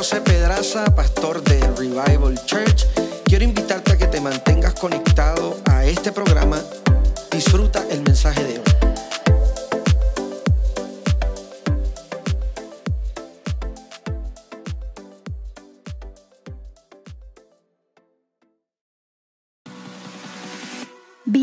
[0.00, 2.86] José Pedraza, pastor de Revival Church.
[3.26, 6.58] Quiero invitarte a que te mantengas conectado a este programa.
[7.30, 9.09] Disfruta el mensaje de hoy.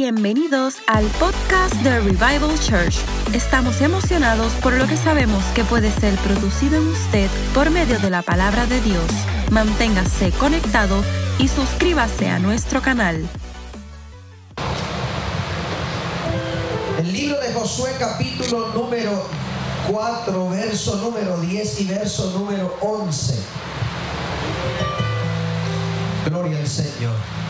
[0.10, 2.96] Bienvenidos al podcast de Revival Church.
[3.34, 8.10] Estamos emocionados por lo que sabemos que puede ser producido en usted por medio de
[8.10, 9.04] la palabra de Dios.
[9.52, 11.04] Manténgase conectado
[11.40, 13.28] y suscríbase a nuestro canal.
[17.00, 19.26] El libro de Josué capítulo número
[19.92, 23.36] 4, verso número 10 y verso número 11.
[26.30, 27.47] Gloria al Señor.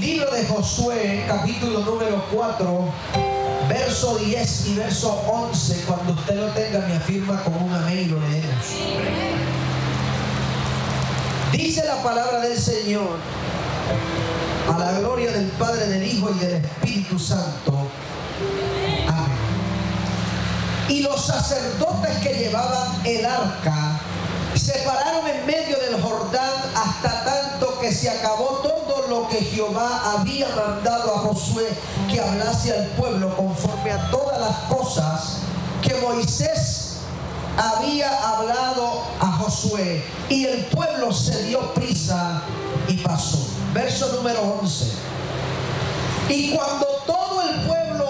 [0.00, 2.92] Libro de Josué capítulo número 4,
[3.68, 5.84] verso 10 y verso 11.
[5.86, 8.66] Cuando usted lo tenga me afirma con un amén y lo leemos.
[11.52, 13.18] Dice la palabra del Señor
[14.72, 17.86] a la gloria del Padre, del Hijo y del Espíritu Santo.
[19.06, 19.38] Amén.
[20.88, 24.00] Y los sacerdotes que llevaban el arca
[24.54, 28.83] se pararon en medio del Jordán hasta tanto que se acabó todo
[29.28, 31.68] que Jehová había mandado a Josué
[32.10, 35.38] que hablase al pueblo conforme a todas las cosas
[35.82, 36.96] que Moisés
[37.56, 40.04] había hablado a Josué.
[40.28, 42.42] Y el pueblo se dio prisa
[42.88, 43.38] y pasó.
[43.72, 44.92] Verso número 11.
[46.28, 48.06] Y cuando todo el pueblo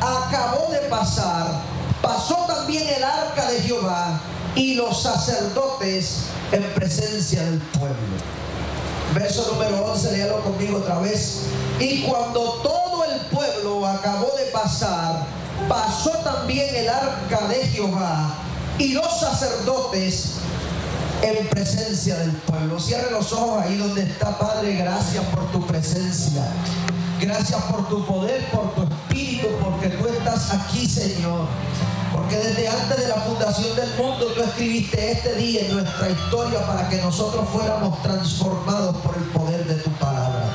[0.00, 1.60] acabó de pasar,
[2.00, 4.20] pasó también el arca de Jehová
[4.54, 8.43] y los sacerdotes en presencia del pueblo.
[9.14, 11.42] Verso número 11, léalo conmigo otra vez.
[11.78, 15.24] Y cuando todo el pueblo acabó de pasar,
[15.68, 18.34] pasó también el arca de Jehová
[18.76, 20.38] y los sacerdotes
[21.22, 22.80] en presencia del pueblo.
[22.80, 24.74] Cierre los ojos ahí donde está, Padre.
[24.74, 26.46] Gracias por tu presencia.
[27.20, 31.46] Gracias por tu poder, por tu espíritu, porque tú estás aquí, Señor.
[32.14, 36.64] Porque desde antes de la fundación del mundo tú escribiste este día en nuestra historia
[36.64, 40.48] para que nosotros fuéramos transformados por el poder de tu palabra.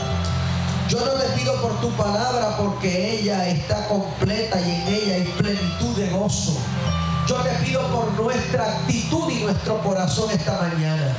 [0.88, 5.34] Yo no te pido por tu palabra porque ella está completa y en ella hay
[5.38, 6.58] plenitud de gozo.
[7.30, 11.16] Yo te pido por nuestra actitud y nuestro corazón esta mañana.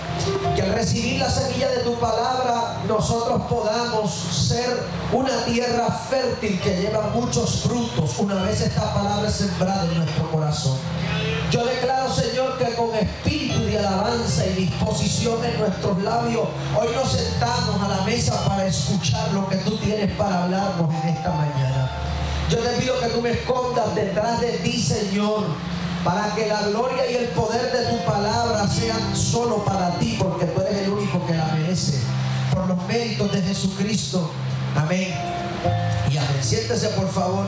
[0.56, 4.82] Que al recibir la semilla de tu palabra nosotros podamos ser
[5.12, 10.28] una tierra fértil que lleva muchos frutos una vez esta palabra es sembrada en nuestro
[10.32, 10.78] corazón.
[11.53, 17.12] Yo declaro, Señor, que con espíritu de alabanza y disposición en nuestros labios, hoy nos
[17.12, 21.88] sentamos a la mesa para escuchar lo que tú tienes para hablarnos en esta mañana.
[22.50, 25.44] Yo te pido que tú me escondas detrás de ti, Señor
[26.05, 30.47] para que la gloria y el poder de tu palabra sean solo para ti, porque
[30.47, 32.00] tú eres el único que la merece.
[32.53, 34.31] Por los méritos de Jesucristo.
[34.77, 35.15] Amén.
[36.10, 36.39] Y amén.
[36.41, 37.47] Siéntese, por favor.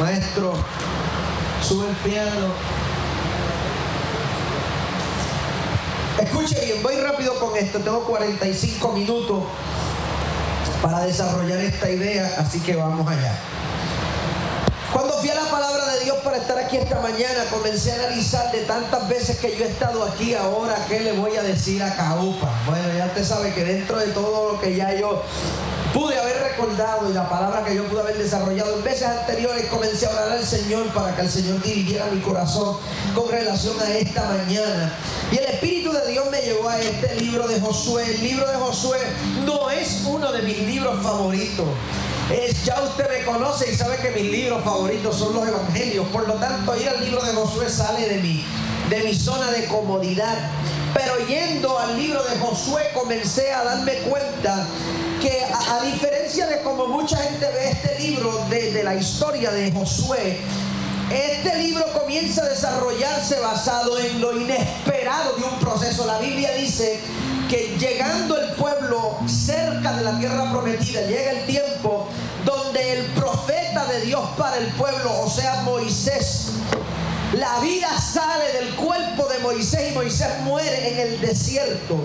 [0.00, 0.54] Maestro,
[1.60, 2.87] sube el piano.
[6.20, 7.78] Escuche bien, voy rápido con esto.
[7.78, 9.44] Tengo 45 minutos
[10.82, 13.38] para desarrollar esta idea, así que vamos allá.
[14.92, 18.50] Cuando fui a la palabra de Dios para estar aquí esta mañana, comencé a analizar
[18.50, 21.94] de tantas veces que yo he estado aquí ahora, ¿qué le voy a decir a
[21.94, 22.50] Caupa?
[22.66, 25.22] Bueno, ya usted sabe que dentro de todo lo que ya yo
[25.92, 30.06] pude haber recordado y la palabra que yo pude haber desarrollado en veces anteriores, comencé
[30.06, 32.76] a orar al Señor para que el Señor dirigiera mi corazón
[33.14, 34.92] con relación a esta mañana.
[35.30, 38.04] Y el Espíritu de Dios me llevó a este libro de Josué.
[38.14, 38.98] El libro de Josué
[39.44, 41.66] no es uno de mis libros favoritos.
[42.30, 46.06] Es, ya usted me conoce y sabe que mis libros favoritos son los evangelios.
[46.08, 48.44] Por lo tanto, ir al libro de Josué sale de mi,
[48.90, 50.36] de mi zona de comodidad.
[50.98, 54.66] Pero yendo al libro de Josué comencé a darme cuenta
[55.22, 59.70] que a, diferencia de como mucha gente ve este libro de, de la historia de
[59.70, 60.40] Josué,
[61.08, 66.04] este libro comienza a desarrollarse basado en lo inesperado de un proceso.
[66.04, 66.98] La Biblia dice
[67.48, 72.08] que llegando el pueblo cerca de la tierra prometida, llega el tiempo
[72.44, 76.48] donde el profeta de Dios para el pueblo, o sea Moisés,
[77.34, 81.98] la vida sale del cuerpo de Moisés y Moisés muere en el desierto.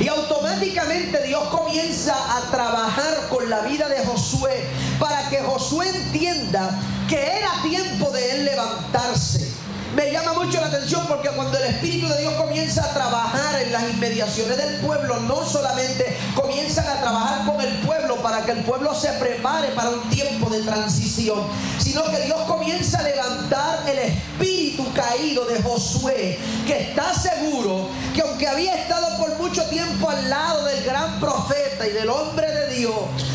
[0.00, 4.64] Y automáticamente Dios comienza a trabajar con la vida de Josué
[4.98, 6.76] para que Josué entienda
[7.08, 9.53] que era tiempo de él levantarse.
[9.94, 13.72] Me llama mucho la atención porque cuando el Espíritu de Dios comienza a trabajar en
[13.72, 18.64] las inmediaciones del pueblo, no solamente comienzan a trabajar con el pueblo para que el
[18.64, 21.40] pueblo se prepare para un tiempo de transición,
[21.78, 28.22] sino que Dios comienza a levantar el espíritu caído de Josué, que está seguro que
[28.22, 32.74] aunque había estado por mucho tiempo al lado del gran profeta y del hombre de
[32.76, 32.94] Dios,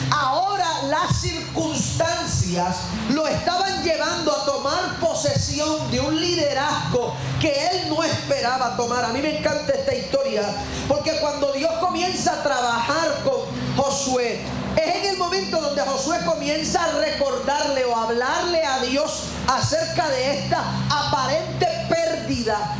[0.09, 2.77] ahora las circunstancias
[3.11, 9.05] lo estaban llevando a tomar posesión de un liderazgo que él no esperaba tomar.
[9.05, 10.41] A mí me encanta esta historia
[10.87, 13.41] porque cuando Dios comienza a trabajar con
[13.77, 14.39] Josué,
[14.77, 20.39] es en el momento donde Josué comienza a recordarle o hablarle a Dios acerca de
[20.39, 22.08] esta aparente pérdida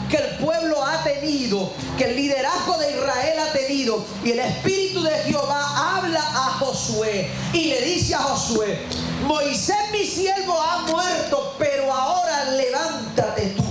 [0.10, 4.04] que el pueblo ha tenido, que el liderazgo de Israel ha tenido.
[4.24, 8.80] Y el Espíritu de Jehová habla a Josué y le dice a Josué,
[9.26, 13.64] Moisés mi siervo ha muerto, pero ahora levántate tú.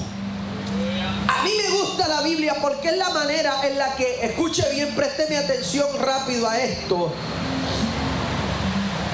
[1.29, 4.95] A mí me gusta la Biblia porque es la manera en la que, escuche bien,
[4.95, 7.13] présteme atención rápido a esto.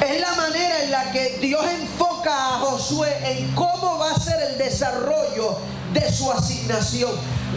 [0.02, 4.40] Es la manera en la que Dios enfoca a Josué en cómo va a ser
[4.50, 5.58] el desarrollo
[5.92, 7.12] de su asignación.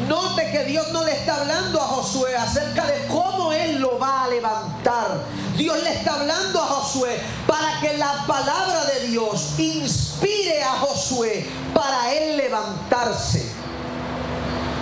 [0.07, 4.25] Note que Dios no le está hablando a Josué acerca de cómo él lo va
[4.25, 5.23] a levantar.
[5.57, 7.17] Dios le está hablando a Josué
[7.47, 13.46] para que la palabra de Dios inspire a Josué para él levantarse.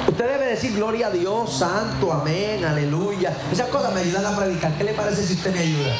[0.08, 3.36] Usted debe decir gloria a Dios, santo, amén, aleluya.
[3.52, 4.78] Esas cosas me ayudan a predicar.
[4.78, 5.96] ¿Qué le parece si usted me ayuda?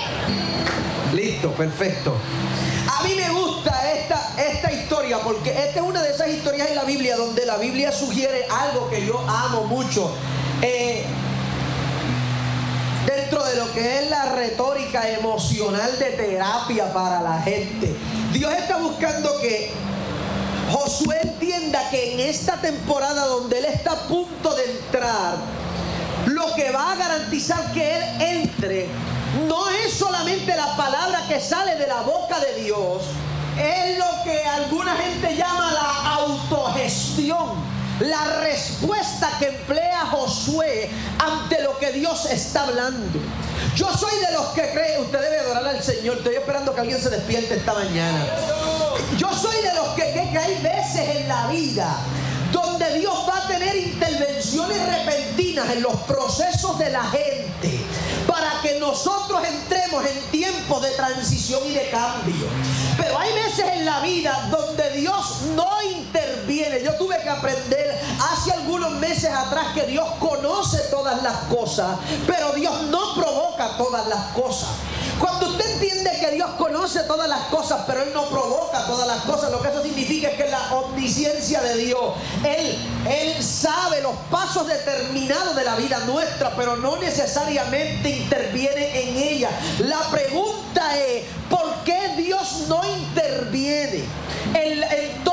[1.14, 2.16] Listo, perfecto.
[2.88, 6.76] A mí me gusta esta, esta historia porque esta es una de esas historias en
[6.76, 10.14] la Biblia donde la Biblia sugiere algo que yo amo mucho.
[10.62, 11.06] Eh,
[13.06, 17.96] dentro de lo que es la retórica emocional de terapia para la gente.
[18.32, 19.72] Dios está buscando que
[20.72, 21.35] Josué
[21.90, 25.36] que en esta temporada donde él está a punto de entrar,
[26.28, 28.88] lo que va a garantizar que él entre
[29.48, 33.04] no es solamente la palabra que sale de la boca de Dios,
[33.58, 37.75] es lo que alguna gente llama la autogestión.
[38.00, 43.20] La respuesta que emplea Josué ante lo que Dios está hablando.
[43.76, 46.18] Yo soy de los que cree, usted debe adorar al Señor.
[46.18, 48.26] Estoy esperando que alguien se despierte esta mañana.
[49.18, 51.98] Yo soy de los que cree que hay veces en la vida
[52.52, 57.80] donde Dios va a tener intervenciones repentinas en los procesos de la gente
[58.28, 62.48] para que nosotros entremos en tiempos de transición y de cambio.
[62.98, 66.84] Pero hay veces en la vida donde Dios no interviene.
[66.84, 68.00] Yo tuve que aprender
[68.32, 71.98] hace algunos meses atrás que Dios conoce todas las cosas,
[72.28, 74.70] pero Dios no provoca todas las cosas.
[75.20, 79.22] Cuando usted entiende que Dios conoce todas las cosas, pero Él no provoca todas las
[79.22, 82.78] cosas, lo que eso significa es que la omnisciencia de Dios, Él,
[83.08, 89.50] Él sabe los pasos determinados de la vida nuestra, pero no necesariamente interviene en ella.
[89.80, 94.06] La pregunta es, ¿por qué Dios no interviene
[94.54, 95.25] los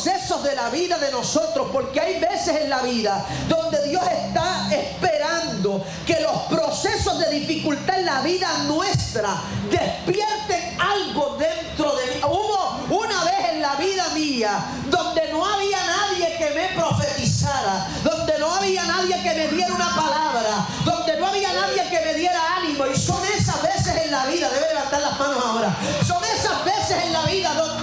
[0.00, 1.68] procesos de la vida de nosotros?
[1.70, 7.98] Porque hay veces en la vida donde Dios está esperando que los procesos de dificultad
[7.98, 12.22] en la vida nuestra despierten algo dentro de mí.
[12.22, 18.38] Hubo una vez en la vida mía donde no había nadie que me profetizara, donde
[18.38, 22.40] no había nadie que me diera una palabra, donde no había nadie que me diera
[22.56, 22.86] ánimo.
[22.86, 27.04] Y son esas veces en la vida, debe levantar las manos ahora, son esas veces
[27.04, 27.79] en la vida donde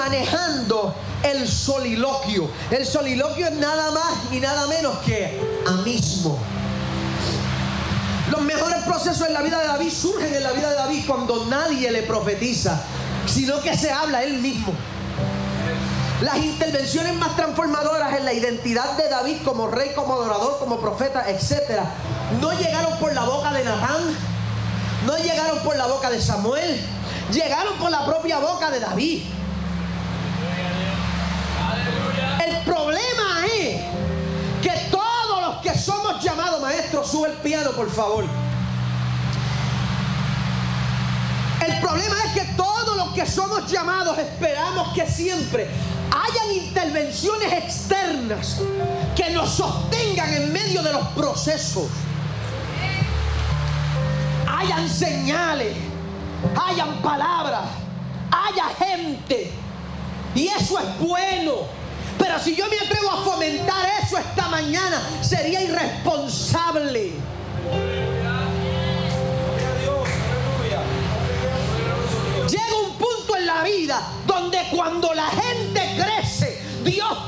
[0.00, 2.48] manejando el soliloquio.
[2.70, 6.38] El soliloquio es nada más y nada menos que amismo.
[8.30, 11.44] Los mejores procesos en la vida de David surgen en la vida de David cuando
[11.46, 12.80] nadie le profetiza,
[13.26, 14.72] sino que se habla él mismo.
[16.22, 21.28] Las intervenciones más transformadoras en la identidad de David como rey, como adorador, como profeta,
[21.28, 21.80] etc.,
[22.40, 24.00] no llegaron por la boca de Natán,
[25.06, 26.80] no llegaron por la boca de Samuel,
[27.32, 29.39] llegaron por la propia boca de David.
[35.80, 38.24] Somos llamados maestros, sube el piano por favor.
[41.66, 45.68] El problema es que todos los que somos llamados esperamos que siempre
[46.10, 48.60] hayan intervenciones externas
[49.14, 51.88] que nos sostengan en medio de los procesos.
[54.46, 55.76] Hayan señales,
[56.60, 57.64] hayan palabras,
[58.30, 59.52] haya gente.
[60.34, 61.79] Y eso es bueno.
[62.20, 67.12] Pero si yo me atrevo a fomentar eso esta mañana, sería irresponsable.
[72.46, 77.18] Llega un punto en la vida donde cuando la gente crece, Dios,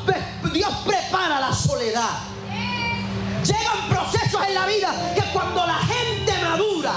[0.53, 2.19] Dios prepara la soledad.
[3.45, 6.93] Llegan procesos en la vida que cuando la gente madura,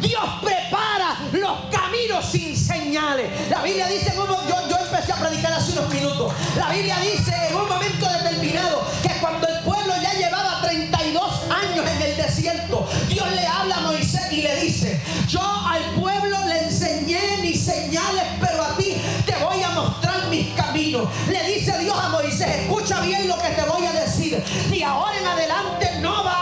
[0.00, 3.30] Dios prepara los caminos sin señales.
[3.50, 7.56] La Biblia dice, yo, yo empecé a predicar hace unos minutos, la Biblia dice en
[7.56, 13.30] un momento determinado que cuando el pueblo ya llevaba 32 años en el desierto, Dios
[13.32, 18.64] le habla a Moisés y le dice, yo al pueblo le enseñé mis señales, pero
[18.64, 21.08] a ti te voy a mostrar mis caminos.
[21.28, 24.42] Le dice Dios a Moisés, escucha bien lo que te voy a decir.
[24.70, 26.39] De ahora en adelante no va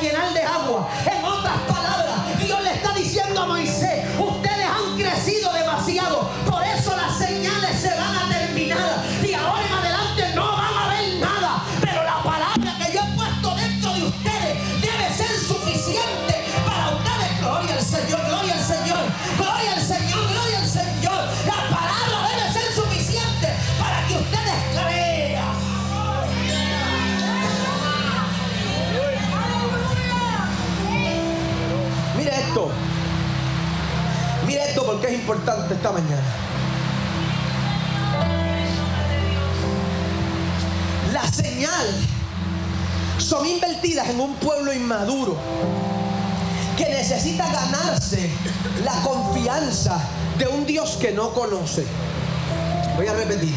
[0.00, 0.88] llenar de agua.
[35.26, 36.22] Importante esta mañana.
[41.12, 41.96] Las señales
[43.18, 45.36] son invertidas en un pueblo inmaduro
[46.76, 48.30] que necesita ganarse
[48.84, 50.00] la confianza
[50.38, 51.84] de un Dios que no conoce.
[52.96, 53.54] Voy a repetir.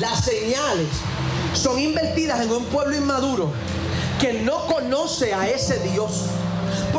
[0.00, 0.88] Las señales
[1.54, 3.52] son invertidas en un pueblo inmaduro
[4.18, 6.24] que no conoce a ese Dios.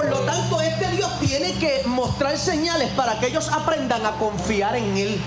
[0.02, 4.76] Por lo tanto, este Dios tiene que mostrar señales para que ellos aprendan a confiar
[4.76, 5.22] en Él.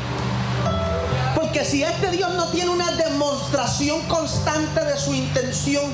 [1.37, 5.85] Porque si este Dios no tiene una demostración constante de su intención,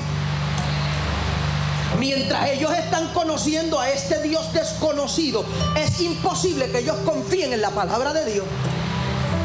[1.99, 5.45] mientras ellos están conociendo a este Dios desconocido,
[5.77, 8.45] es imposible que ellos confíen en la palabra de Dios.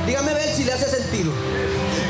[0.06, 1.30] Dígame ver si le hace sentido.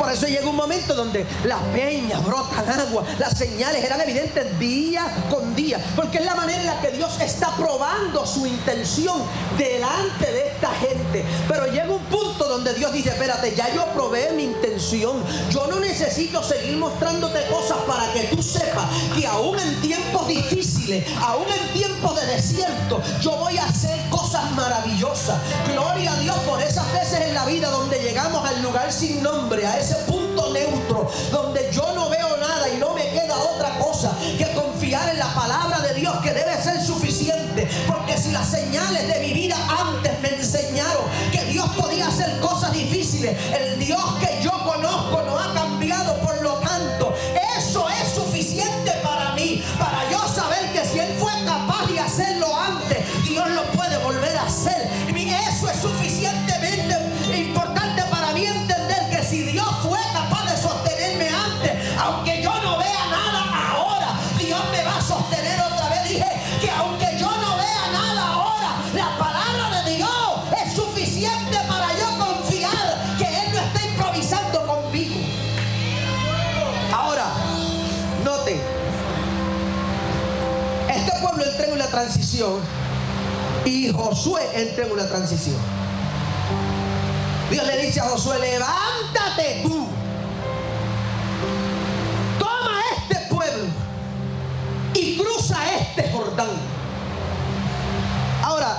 [0.07, 5.05] Por eso llega un momento donde las peñas brotan agua, las señales eran evidentes día
[5.29, 9.21] con día, porque es la manera en la que Dios está probando su intención
[9.59, 11.25] delante de esta gente.
[11.49, 15.81] Pero llega un punto donde Dios dice, espérate, ya yo probé mi intención, yo no
[15.81, 21.73] necesito seguir mostrándote cosas para que tú sepas que aún en tiempos difíciles, aún en
[21.73, 25.37] tiempos de desierto, yo voy a hacer cosas maravillosas.
[25.73, 29.67] Gloria a Dios por esas veces en la vida donde llegamos al lugar sin nombre,
[29.67, 34.12] a ese punto neutro, donde yo no veo nada y no me queda otra cosa
[34.38, 37.69] que confiar en la palabra de Dios que debe ser suficiente.
[37.87, 42.73] Porque si las señales de mi vida antes me enseñaron que Dios podía hacer cosas
[42.73, 45.56] difíciles, el Dios que yo conozco no ha
[83.64, 85.57] y Josué entra en una transición.
[87.50, 89.88] Dios le dice a Josué, levántate tú.
[92.38, 93.64] Toma este pueblo
[94.93, 96.50] y cruza este Jordán.
[98.43, 98.76] Ahora,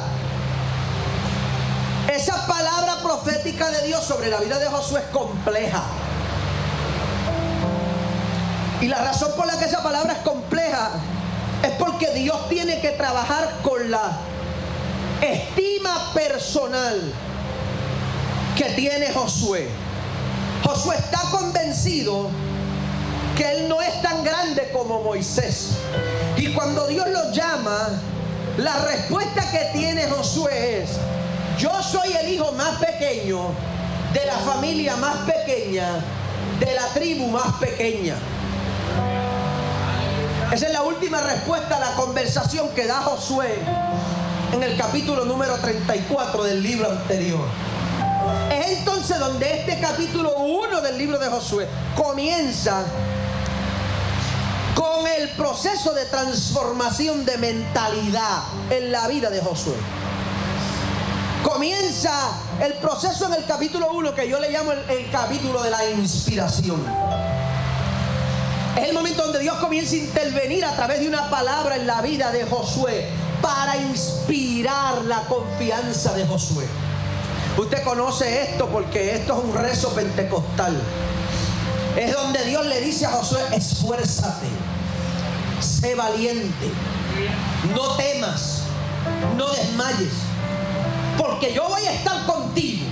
[2.13, 5.83] esa palabra profética de Dios sobre la vida de Josué es compleja.
[8.81, 10.91] Y la razón por la que esa palabra es compleja
[11.63, 14.17] es porque Dios tiene que trabajar con la
[15.21, 17.13] estima personal
[18.55, 19.69] que tiene Josué.
[20.63, 22.29] Josué está convencido
[23.35, 25.69] que él no es tan grande como Moisés.
[26.37, 27.89] Y cuando Dios lo llama,
[28.57, 30.91] la respuesta que tiene Josué es,
[31.59, 33.51] yo soy el hijo más pequeño
[34.13, 35.99] de la familia más pequeña,
[36.59, 38.15] de la tribu más pequeña.
[40.51, 43.59] Esa es la última respuesta a la conversación que da Josué
[44.53, 47.45] en el capítulo número 34 del libro anterior.
[48.49, 52.85] Es entonces donde este capítulo 1 del libro de Josué comienza
[54.73, 59.75] con el proceso de transformación de mentalidad en la vida de Josué.
[61.43, 62.13] Comienza
[62.61, 65.89] el proceso en el capítulo 1 que yo le llamo el, el capítulo de la
[65.89, 66.81] inspiración.
[68.77, 71.99] Es el momento donde Dios comienza a intervenir a través de una palabra en la
[72.03, 73.07] vida de Josué
[73.41, 76.67] para inspirar la confianza de Josué.
[77.57, 80.79] Usted conoce esto porque esto es un rezo pentecostal.
[81.95, 84.45] Es donde Dios le dice a Josué, esfuérzate,
[85.59, 86.69] sé valiente,
[87.73, 88.61] no temas,
[89.35, 90.13] no desmayes,
[91.17, 92.85] porque yo voy a estar contigo.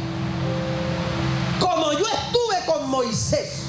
[1.59, 3.64] Como yo estuve con Moisés.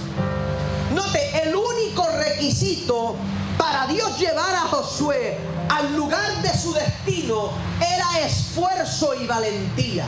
[3.57, 10.05] Para Dios llevar a Josué al lugar de su destino era esfuerzo y valentía.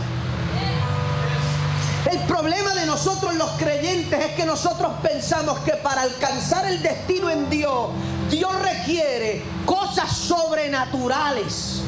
[2.11, 7.31] El problema de nosotros los creyentes es que nosotros pensamos que para alcanzar el destino
[7.31, 7.91] en Dios,
[8.29, 11.83] Dios requiere cosas sobrenaturales.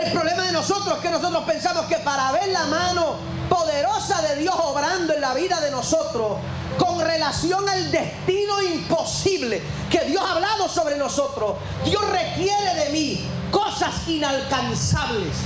[0.00, 3.16] El problema de nosotros es que nosotros pensamos que para ver la mano
[3.48, 6.38] poderosa de Dios obrando en la vida de nosotros,
[6.78, 13.24] con relación al destino imposible que Dios ha hablado sobre nosotros, Dios requiere de mí
[13.50, 15.36] cosas inalcanzables.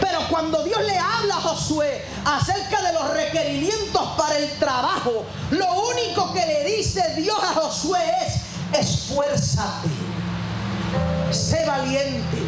[0.00, 5.66] Pero cuando Dios le habla a Josué acerca de los requerimientos para el trabajo, lo
[5.88, 9.88] único que le dice Dios a Josué es, esfuérzate,
[11.30, 12.38] sé valiente.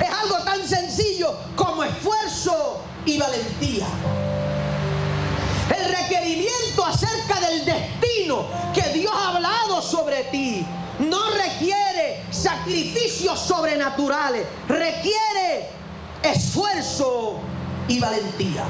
[0.00, 3.86] Es algo tan sencillo como esfuerzo y valentía.
[5.76, 10.64] El requerimiento acerca del destino que Dios ha hablado sobre ti
[10.98, 15.68] no requiere sacrificios sobrenaturales, requiere
[16.22, 17.40] esfuerzo
[17.86, 18.64] y valentía.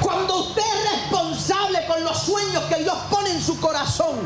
[0.00, 4.20] Cuando usted es responsable con los sueños que Dios pone en su corazón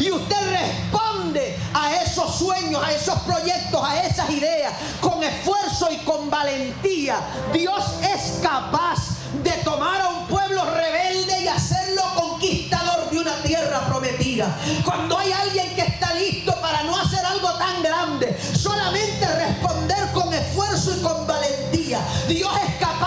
[0.00, 5.96] y usted responde a esos sueños, a esos proyectos, a esas ideas con esfuerzo y
[5.98, 7.20] con valentía,
[7.52, 8.98] Dios es capaz
[9.42, 14.56] de tomar a un pueblo rebelde y hacerlo conquistador de una tierra prometida.
[14.84, 20.32] Cuando hay alguien que está listo para no hacer algo tan grande, solamente responder con
[20.32, 22.97] esfuerzo y con valentía, Dios es capaz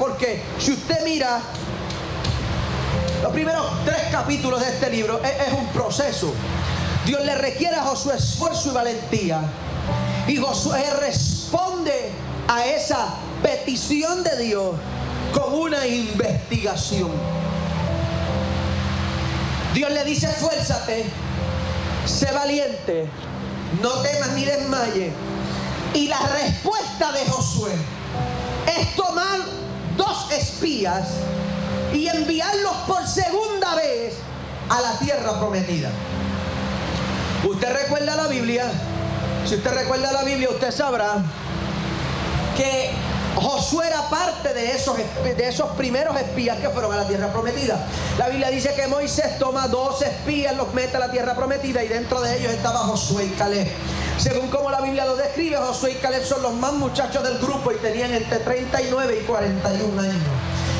[0.00, 1.42] porque si usted mira
[3.22, 6.32] los primeros tres capítulos de este libro, es, un proceso.
[7.04, 9.42] Dios le requiere a Josué esfuerzo y valentía.
[10.26, 12.12] Y Josué responde
[12.48, 14.74] a esa petición de Dios
[15.34, 17.10] con una investigación.
[19.74, 21.04] Dios le dice, esfuérzate,
[22.06, 23.06] sé valiente,
[23.82, 25.12] no temas ni desmayes.
[25.92, 27.72] Y la respuesta de Josué
[28.78, 29.60] es tomar
[30.32, 31.08] espías
[31.92, 34.14] y enviarlos por segunda vez
[34.68, 35.90] a la tierra prometida.
[37.48, 38.64] Usted recuerda la Biblia,
[39.46, 41.16] si usted recuerda la Biblia, usted sabrá
[42.56, 42.90] que
[43.34, 47.86] Josué era parte de esos, de esos primeros espías que fueron a la tierra prometida.
[48.18, 51.88] La Biblia dice que Moisés toma dos espías, los mete a la tierra prometida y
[51.88, 53.68] dentro de ellos estaba Josué y Caleb.
[54.20, 57.72] Según como la Biblia lo describe, Josué y Caleb son los más muchachos del grupo
[57.72, 60.14] y tenían entre 39 y 41 años.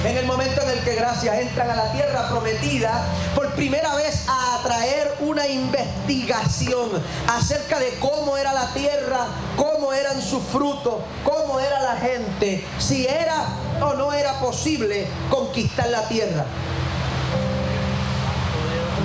[0.05, 3.03] En el momento en el que gracias entran a la tierra prometida,
[3.35, 6.91] por primera vez a traer una investigación
[7.29, 13.07] acerca de cómo era la tierra, cómo eran sus frutos, cómo era la gente, si
[13.07, 13.47] era
[13.81, 16.45] o no era posible conquistar la tierra.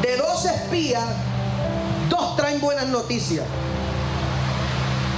[0.01, 1.05] De dos espías,
[2.09, 3.45] dos traen buenas noticias.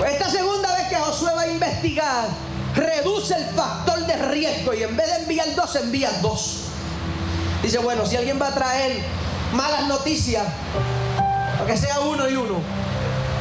[0.05, 2.27] Esta segunda vez que Josué va a investigar,
[2.75, 6.65] reduce el factor de riesgo y en vez de enviar dos, envía dos.
[7.63, 9.01] Dice, bueno, si alguien va a traer
[9.53, 10.45] malas noticias,
[11.57, 12.59] aunque sea uno y uno,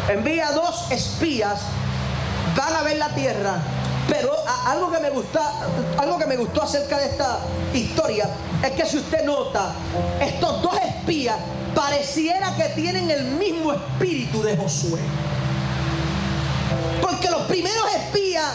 [0.09, 1.61] envía dos espías,
[2.57, 3.59] van a ver la tierra.
[4.09, 4.33] Pero
[4.66, 5.53] algo que me gusta,
[5.99, 7.38] algo que me gustó acerca de esta
[7.75, 8.31] historia
[8.62, 9.73] es que si usted nota,
[10.21, 11.37] estos dos espías
[11.75, 15.01] pareciera que tienen el mismo espíritu de Josué.
[17.01, 18.53] Porque los primeros espías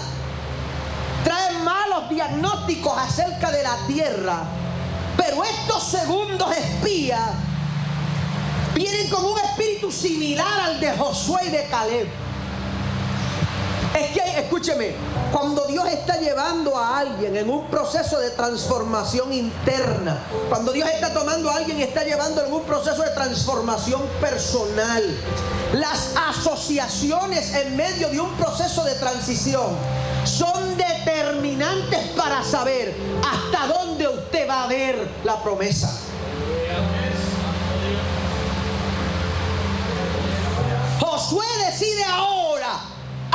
[1.24, 4.44] traen malos diagnósticos acerca de la tierra.
[5.18, 7.30] Pero estos segundos espías
[8.74, 12.08] vienen con un espíritu similar al de Josué y de Caleb.
[14.42, 14.96] Escúcheme,
[15.32, 20.18] cuando Dios está llevando a alguien en un proceso de transformación interna,
[20.50, 25.04] cuando Dios está tomando a alguien y está llevando en un proceso de transformación personal,
[25.74, 29.76] las asociaciones en medio de un proceso de transición
[30.26, 35.92] son determinantes para saber hasta dónde usted va a ver la promesa.
[41.00, 42.41] Josué decide ahora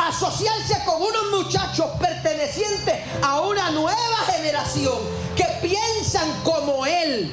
[0.08, 4.94] asociarse con unos muchachos pertenecientes a una nueva generación
[5.34, 7.32] que piensan como él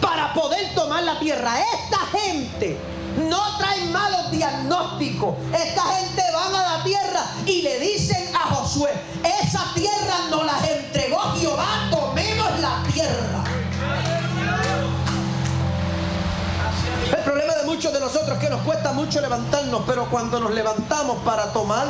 [0.00, 1.60] para poder tomar la tierra.
[1.60, 2.78] Esta gente
[3.28, 5.34] no traen malos diagnósticos.
[5.52, 8.90] Esta gente van a la tierra y le dicen a Josué,
[9.42, 13.44] esa tierra nos la entregó Jehová, tomemos la tierra.
[17.10, 17.47] El problema
[17.78, 21.86] muchos de nosotros que nos cuesta mucho levantarnos, pero cuando nos levantamos para tomar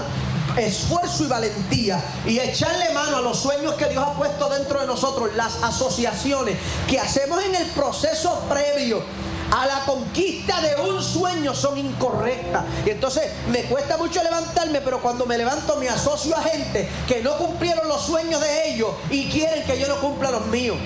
[0.59, 4.87] esfuerzo y valentía y echarle mano a los sueños que Dios ha puesto dentro de
[4.87, 9.03] nosotros, las asociaciones que hacemos en el proceso previo
[9.51, 12.64] a la conquista de un sueño son incorrectas.
[12.85, 17.22] Y entonces me cuesta mucho levantarme, pero cuando me levanto me asocio a gente que
[17.22, 20.77] no cumplieron los sueños de ellos y quieren que yo no cumpla los míos.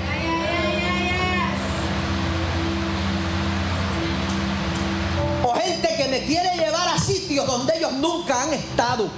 [5.96, 9.08] Que me quiere llevar a sitios donde ellos nunca han estado.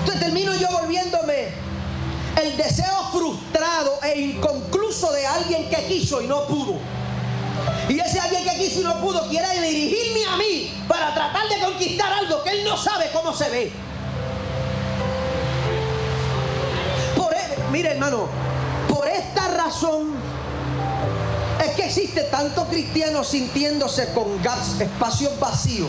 [0.00, 1.48] Entonces termino yo volviéndome
[2.40, 6.78] el deseo frustrado e inconcluso de alguien que quiso y no pudo.
[7.88, 11.58] Y ese alguien que quiso y no pudo quiere dirigirme a mí para tratar de
[11.60, 13.72] conquistar algo que él no sabe cómo se ve.
[17.16, 17.38] Por, e,
[17.72, 18.28] mire hermano,
[18.88, 20.35] por esta razón
[21.86, 25.88] existe tanto cristiano sintiéndose con gas, espacios vacíos.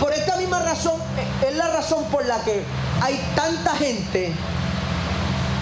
[0.00, 1.00] Por esta misma razón
[1.46, 2.64] es la razón por la que
[3.00, 4.32] hay tanta gente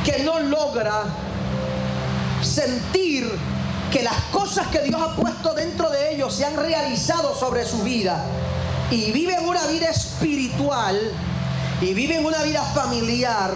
[0.05, 1.05] que no logra
[2.43, 3.31] sentir
[3.93, 7.83] que las cosas que Dios ha puesto dentro de ellos se han realizado sobre su
[7.83, 8.25] vida
[8.91, 10.99] y viven una vida espiritual
[11.81, 13.53] y viven una vida familiar,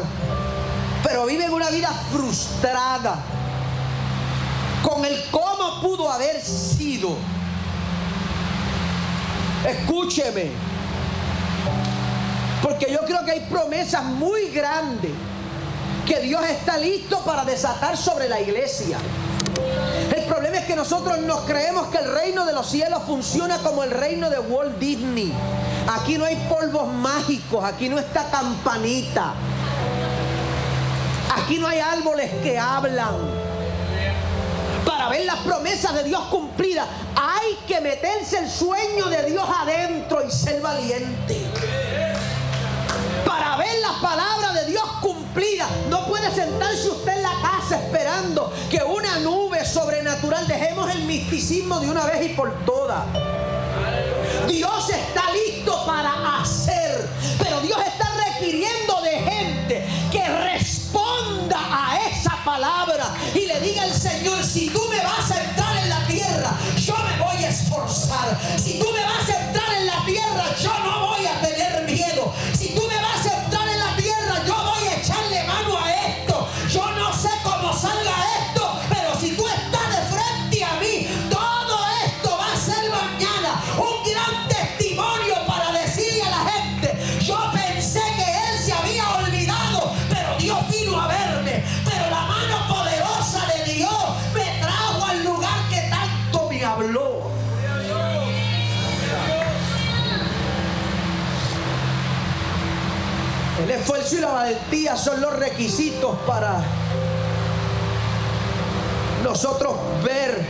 [1.03, 3.38] pero viven una vida frustrada
[4.83, 7.17] con el cómo pudo haber sido.
[9.67, 10.51] Escúcheme,
[12.63, 15.11] porque yo creo que hay promesas muy grandes
[16.07, 18.99] que Dios está listo para desatar sobre la iglesia.
[20.15, 23.83] El problema es que nosotros nos creemos que el reino de los cielos funciona como
[23.85, 25.33] el reino de Walt Disney.
[25.89, 29.35] Aquí no hay polvos mágicos, aquí no está campanita.
[31.37, 33.48] Aquí no hay árboles que hablan.
[35.11, 40.31] Ver las promesas de Dios cumplidas hay que meterse el sueño de Dios adentro y
[40.31, 41.47] ser valiente.
[43.25, 48.53] Para ver las palabras de Dios cumplidas no puede sentarse usted en la casa esperando
[48.71, 53.05] que una nube sobrenatural dejemos el misticismo de una vez y por todas.
[54.47, 56.78] Dios está listo para hacer,
[104.39, 106.63] la valentía son los requisitos para
[109.25, 109.75] nosotros
[110.05, 110.47] ver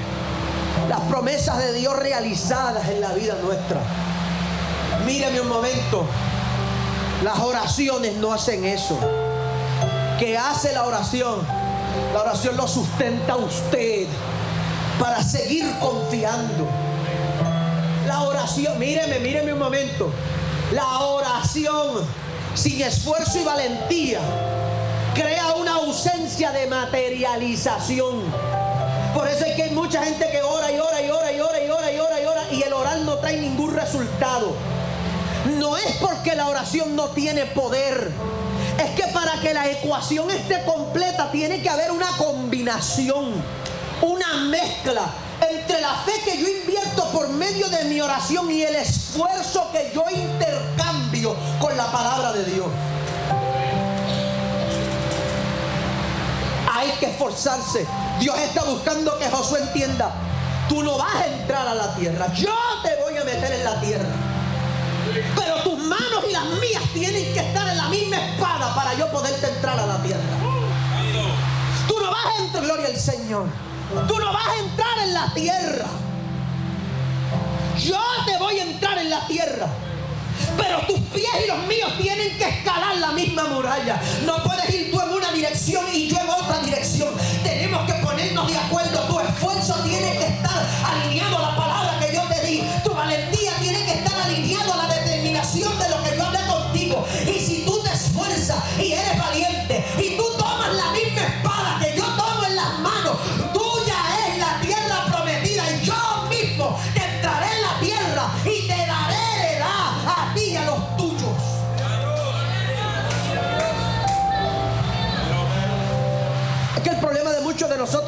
[0.91, 3.81] las promesas de Dios realizadas en la vida nuestra.
[5.07, 6.05] Míreme un momento.
[7.25, 8.99] Las oraciones no hacen eso.
[10.19, 11.41] ¿Qué hace la oración?
[12.13, 14.07] La oración lo sustenta a usted
[15.01, 16.67] para seguir confiando.
[18.07, 20.11] La oración, míreme, míreme un momento.
[20.73, 24.21] La oración sin esfuerzo y valentía
[25.15, 28.23] crea una ausencia de materialización.
[29.15, 31.65] Por eso es que hay mucha gente que ora y ora y ora y ora
[31.65, 34.53] y ora y ora y ora y el orar no trae ningún resultado.
[35.59, 38.13] No es porque la oración no tiene poder.
[38.79, 43.33] Es que para que la ecuación esté completa tiene que haber una combinación,
[44.03, 45.11] una mezcla
[45.51, 49.91] entre la fe que yo invierto por medio de mi oración y el esfuerzo que
[49.95, 50.88] yo intercambio
[51.23, 52.67] con la palabra de Dios.
[56.73, 57.87] Hay que esforzarse.
[58.21, 60.13] Dios está buscando que Josué entienda,
[60.69, 63.81] tú no vas a entrar a la tierra, yo te voy a meter en la
[63.81, 64.09] tierra.
[65.35, 69.11] Pero tus manos y las mías tienen que estar en la misma espada para yo
[69.11, 70.23] poderte entrar a la tierra.
[71.87, 73.47] Tú no vas a entrar, gloria al Señor.
[74.07, 75.87] Tú no vas a entrar en la tierra.
[77.79, 79.69] Yo te voy a entrar en la tierra.
[80.57, 84.01] Pero tus pies y los míos tienen que escalar la misma muralla.
[84.25, 87.09] No puedes ir tú en una dirección y yo en otra dirección.
[87.43, 89.01] Tenemos que ponernos de acuerdo.
[89.09, 92.63] Tu esfuerzo tiene que estar alineado a la palabra que yo te di.
[92.85, 97.07] Tu valentía tiene que estar alineado a la determinación de lo que yo hablé contigo.
[97.27, 98.93] Y si tú te esfuerzas y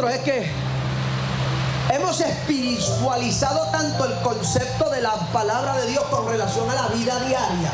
[0.08, 0.50] es que
[1.90, 7.18] hemos espiritualizado tanto el concepto de la palabra de Dios con relación a la vida
[7.20, 7.70] diaria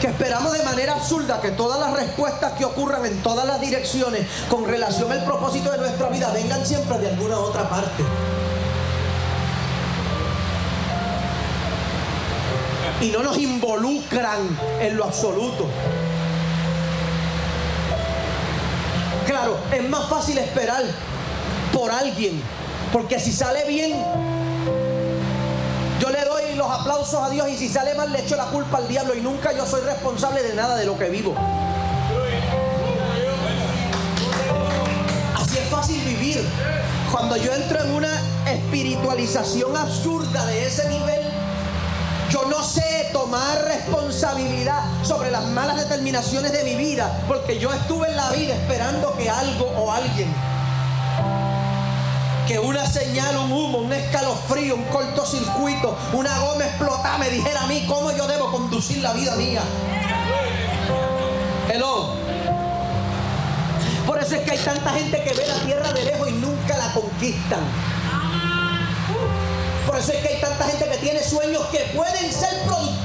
[0.00, 4.26] que esperamos de manera absurda que todas las respuestas que ocurran en todas las direcciones
[4.48, 8.04] con relación al propósito de nuestra vida vengan siempre de alguna otra parte.
[13.00, 15.66] Y no nos involucran en lo absoluto.
[19.28, 20.82] Claro, es más fácil esperar
[21.70, 22.42] por alguien,
[22.90, 24.02] porque si sale bien,
[26.00, 28.78] yo le doy los aplausos a Dios y si sale mal le echo la culpa
[28.78, 31.34] al diablo y nunca yo soy responsable de nada de lo que vivo.
[35.36, 36.42] Así es fácil vivir.
[37.12, 41.20] Cuando yo entro en una espiritualización absurda de ese nivel,
[42.30, 48.08] yo no sé tomar responsabilidad sobre las malas determinaciones de mi vida, porque yo estuve
[48.08, 50.34] en la vida esperando que algo o alguien
[52.48, 57.66] que una señal, un humo, un escalofrío, un cortocircuito, una goma explotada me dijera a
[57.66, 59.60] mí cómo yo debo conducir la vida mía.
[61.70, 62.14] Hello.
[64.06, 66.78] Por eso es que hay tanta gente que ve la tierra de lejos y nunca
[66.78, 67.60] la conquistan.
[69.86, 72.97] Por eso es que hay tanta gente que tiene sueños que pueden ser productivos,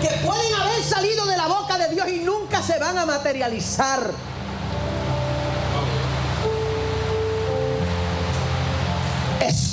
[0.00, 4.12] que pueden haber salido de la boca de Dios y nunca se van a materializar.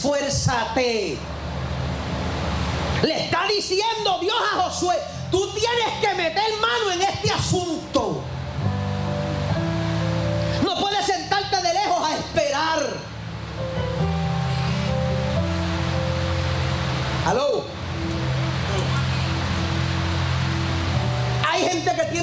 [0.04, 1.18] esfuérzate.
[3.04, 4.96] Le está diciendo Dios a Josué,
[5.32, 8.22] tú tienes que meter mano en este asunto.
[10.64, 12.84] No puedes sentarte de lejos a esperar.
[17.26, 17.73] Aló.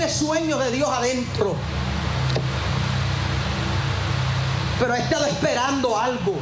[0.01, 1.55] Gente que tiene sueños de Dios adentro.
[4.79, 6.35] Pero ha estado esperando algo.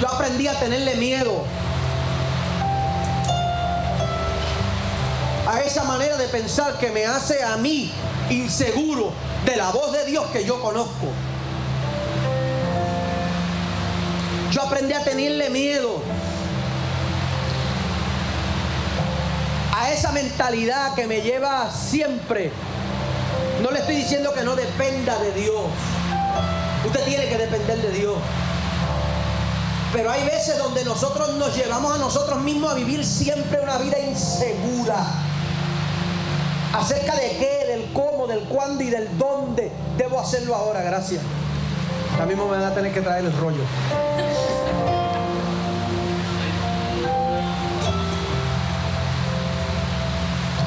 [0.00, 1.44] Yo aprendí a tenerle miedo
[5.48, 7.92] a esa manera de pensar que me hace a mí
[8.30, 9.12] inseguro
[9.44, 11.08] de la voz de Dios que yo conozco.
[14.50, 16.00] Yo aprendí a tenerle miedo
[19.76, 22.50] a esa mentalidad que me lleva siempre.
[23.62, 25.64] No le estoy diciendo que no dependa de Dios.
[26.86, 28.16] Usted tiene que depender de Dios.
[29.92, 33.98] Pero hay veces donde nosotros nos llevamos a nosotros mismos a vivir siempre una vida
[33.98, 34.96] insegura.
[36.72, 40.80] Acerca de qué, del cómo, del cuándo y del dónde debo hacerlo ahora.
[40.80, 41.22] Gracias.
[42.12, 43.62] Ahora mismo me van a tener que traer el rollo.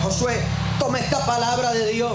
[0.09, 0.41] Josué,
[0.79, 2.13] toma esta palabra de Dios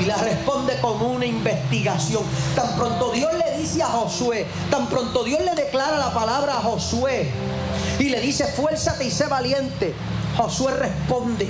[0.00, 2.24] Y la responde con una investigación.
[2.56, 6.62] Tan pronto Dios le dice a Josué, tan pronto Dios le declara la palabra a
[6.62, 7.30] Josué
[8.00, 9.94] y le dice, fuérzate y sé valiente.
[10.36, 11.48] Josué responde,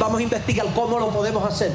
[0.00, 1.72] vamos a investigar cómo lo podemos hacer.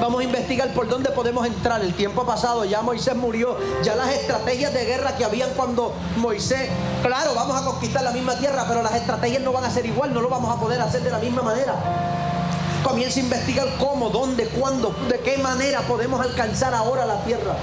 [0.00, 1.80] Vamos a investigar por dónde podemos entrar.
[1.80, 3.56] El tiempo pasado ya Moisés murió.
[3.82, 6.68] Ya las estrategias de guerra que habían cuando Moisés,
[7.02, 10.14] claro, vamos a conquistar la misma tierra, pero las estrategias no van a ser igual,
[10.14, 11.74] no lo vamos a poder hacer de la misma manera.
[12.84, 17.56] Comienza a investigar cómo, dónde, cuándo, de qué manera podemos alcanzar ahora la tierra.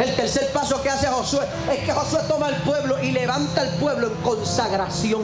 [0.00, 3.68] El tercer paso que hace Josué es que Josué toma al pueblo y levanta al
[3.76, 5.22] pueblo en consagración.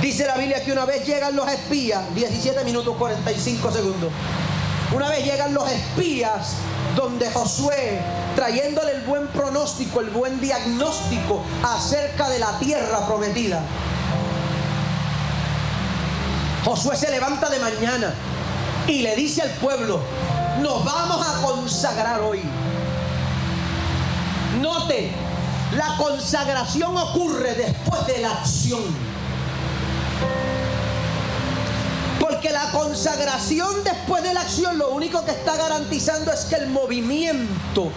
[0.00, 4.12] Dice la Biblia que una vez llegan los espías, 17 minutos 45 segundos.
[4.92, 6.52] Una vez llegan los espías
[6.94, 8.00] donde Josué,
[8.34, 13.62] trayéndole el buen pronóstico, el buen diagnóstico acerca de la tierra prometida.
[16.64, 18.14] Josué se levanta de mañana
[18.86, 20.00] y le dice al pueblo,
[20.60, 22.42] nos vamos a consagrar hoy.
[24.60, 25.10] Note,
[25.72, 29.05] la consagración ocurre después de la acción.
[32.52, 37.90] La consagración después de la acción lo único que está garantizando es que el movimiento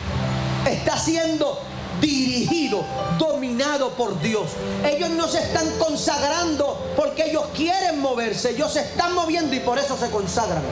[0.69, 1.61] está siendo
[2.01, 2.83] dirigido,
[3.17, 4.49] dominado por Dios.
[4.83, 9.79] Ellos no se están consagrando porque ellos quieren moverse, ellos se están moviendo y por
[9.79, 10.63] eso se consagran.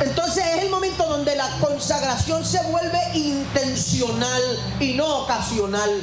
[0.00, 4.42] Entonces es el momento donde la consagración se vuelve intencional
[4.80, 6.00] y no ocasional.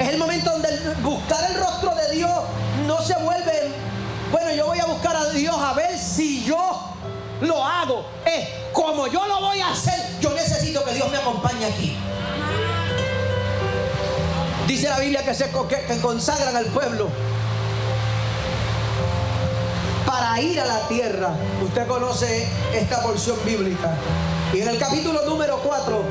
[0.00, 0.70] Es el momento donde
[1.02, 2.32] buscar el rostro de Dios
[2.86, 3.89] no se vuelve
[4.30, 6.80] bueno, yo voy a buscar a Dios a ver si yo
[7.40, 8.04] lo hago.
[8.24, 11.96] Es como yo lo voy a hacer, yo necesito que Dios me acompañe aquí.
[14.66, 17.08] Dice la Biblia que, se, que consagran al pueblo
[20.06, 21.30] para ir a la tierra.
[21.62, 23.94] Usted conoce esta porción bíblica.
[24.52, 26.02] Y en el capítulo número 4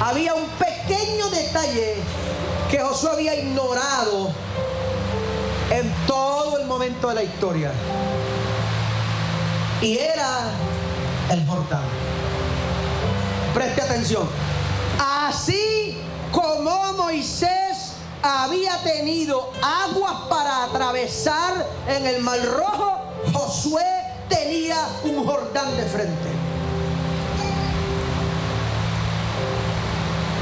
[0.00, 1.96] había un pequeño detalle
[2.70, 4.30] que Josué había ignorado
[5.70, 7.72] en todo el momento de la historia.
[9.82, 10.50] Y era
[11.30, 11.84] el Jordán.
[13.54, 14.28] Preste atención.
[14.98, 15.98] Así
[16.32, 23.00] como Moisés había tenido aguas para atravesar en el Mar Rojo,
[23.32, 23.84] Josué
[24.28, 26.35] tenía un Jordán de frente.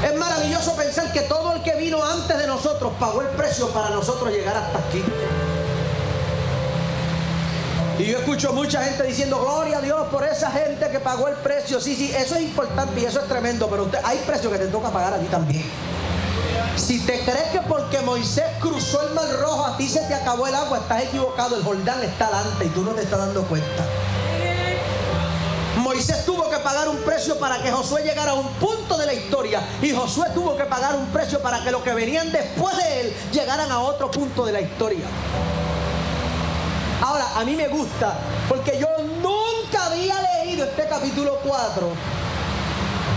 [0.03, 3.89] Es maravilloso pensar que todo el que vino antes de nosotros pagó el precio para
[3.89, 5.03] nosotros llegar hasta aquí.
[7.97, 11.35] Y yo escucho mucha gente diciendo, gloria a Dios por esa gente que pagó el
[11.35, 11.79] precio.
[11.79, 14.67] Sí, sí, eso es importante y eso es tremendo, pero usted, hay precio que te
[14.67, 15.63] toca pagar a ti también.
[16.75, 20.45] Si te crees que porque Moisés cruzó el mar rojo a ti se te acabó
[20.45, 21.55] el agua, estás equivocado.
[21.55, 23.85] El Jordán está adelante y tú no te estás dando cuenta.
[25.77, 26.34] Moisés que
[26.65, 29.61] pagar un precio para que Josué llegara a un punto de la historia.
[29.83, 33.15] Y Josué tuvo que pagar un precio para que los que venían después de él
[33.31, 35.05] llegaran a otro punto de la historia.
[37.03, 38.15] Ahora, a mí me gusta,
[38.49, 38.87] porque yo
[39.21, 41.87] nunca había leído este capítulo 4.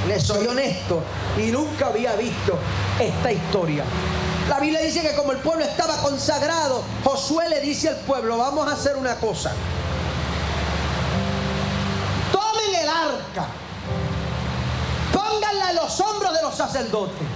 [0.09, 1.01] Les soy honesto,
[1.39, 2.59] y nunca había visto
[3.01, 3.83] esta historia.
[4.47, 8.69] La Biblia dice que como el pueblo estaba consagrado, Josué le dice al pueblo, vamos
[8.69, 9.53] a hacer una cosa
[13.03, 13.47] arca.
[15.13, 17.27] Pónganla en los hombros de los sacerdotes.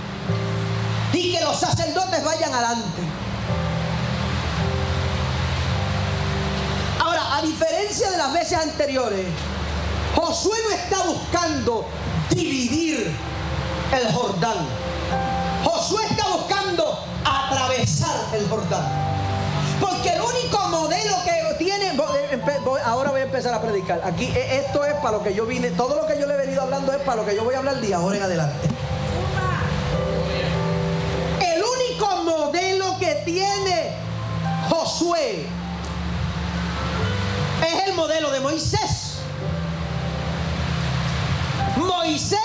[1.13, 3.03] Y que los sacerdotes vayan adelante.
[7.01, 9.27] Ahora, a diferencia de las veces anteriores,
[10.17, 11.87] Josué no está buscando
[12.31, 13.15] dividir
[13.93, 14.67] el Jordán.
[15.65, 18.85] Josué está buscando atravesar el Jordán.
[19.81, 20.12] Porque
[22.85, 24.01] ahora voy a empezar a predicar.
[24.05, 26.37] Aquí e, esto es para lo que yo vine, todo lo que yo le he
[26.37, 28.69] venido hablando es para lo que yo voy a hablar de ahora en adelante.
[31.41, 33.97] El único modelo que tiene
[34.69, 35.47] Josué
[37.67, 39.19] es el modelo de Moisés.
[41.77, 42.39] Moisés,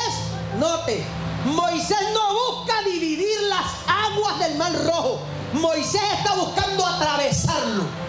[0.59, 1.03] note,
[1.45, 5.19] Moisés no busca dividir las aguas del mar rojo.
[5.53, 8.06] Moisés está buscando atravesarlo.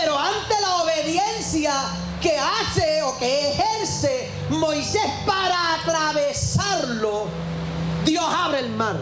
[0.00, 1.74] Pero ante la obediencia
[2.22, 7.26] que hace o que ejerce Moisés para atravesarlo,
[8.04, 8.96] Dios abre el mar.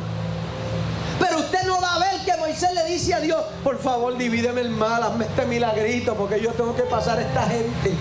[1.21, 4.61] Pero usted no va a ver que Moisés le dice a Dios, por favor divídeme
[4.61, 7.95] el mar, hazme este milagrito porque yo tengo que pasar a esta gente.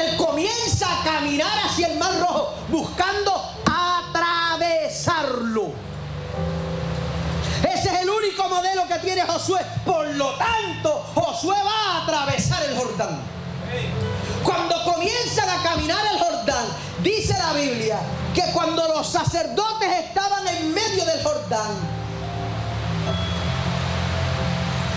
[0.00, 3.32] Él comienza a caminar hacia el mar rojo buscando
[3.66, 5.87] atravesarlo.
[8.28, 9.60] Único modelo que refiere Josué.
[9.86, 13.20] Por lo tanto, Josué va a atravesar el Jordán.
[14.44, 16.66] Cuando comienzan a caminar el Jordán,
[17.02, 17.98] dice la Biblia
[18.34, 21.70] que cuando los sacerdotes estaban en medio del Jordán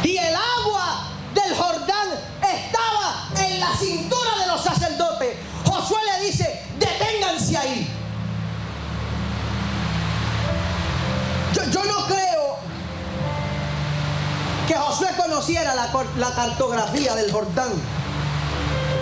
[0.04, 2.10] y el agua del Jordán
[2.42, 7.98] estaba en la cintura de los sacerdotes, Josué le dice, deténganse ahí.
[11.54, 12.31] Yo no creo
[14.72, 17.74] que Josué conociera la, la cartografía del Jordán.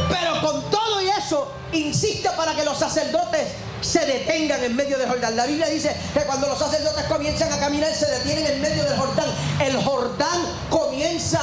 [0.10, 3.50] Pero con todo y eso, insiste para que los sacerdotes
[3.80, 5.36] se detengan en medio del Jordán.
[5.36, 8.98] La Biblia dice que cuando los sacerdotes comienzan a caminar, se detienen en medio del
[8.98, 9.28] Jordán.
[9.60, 10.42] El Jordán
[10.72, 11.40] comienza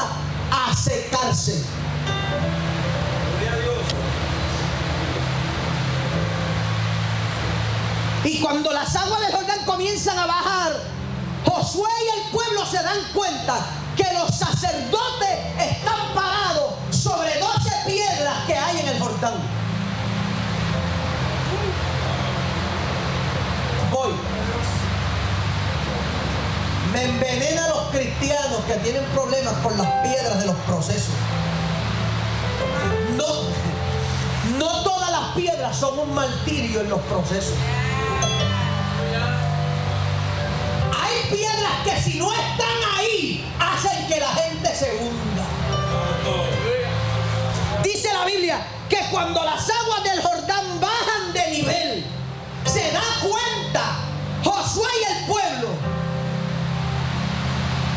[0.50, 1.64] a secarse.
[8.24, 10.72] Y cuando las aguas del Jordán comienzan a bajar,
[11.44, 18.46] Josué y el pueblo se dan cuenta que los sacerdotes están parados sobre 12 piedras
[18.46, 19.34] que hay en el Jordán.
[23.90, 24.12] Voy.
[26.92, 31.14] Me envenena a los cristianos que tienen problemas con las piedras de los procesos.
[33.16, 37.54] No, no todas las piedras son un martirio en los procesos.
[41.02, 43.44] Hay piedras que si no están ahí
[43.76, 45.44] hacen que la gente se hunda.
[47.82, 52.04] Dice la Biblia que cuando las aguas del Jordán bajan de nivel,
[52.64, 53.96] se da cuenta
[54.44, 55.68] Josué y el pueblo